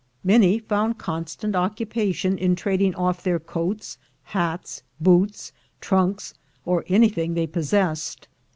Many 0.23 0.57
found 0.57 0.97
constant 0.97 1.55
occupation 1.55 2.35
in 2.39 2.55
trading 2.55 2.95
off 2.95 3.21
their 3.21 3.39
coats, 3.39 3.99
hats, 4.23 4.81
boots, 4.99 5.51
trunks, 5.79 6.33
or 6.65 6.83
anything 6.87 7.35
they 7.35 7.45
possessed. 7.45 8.27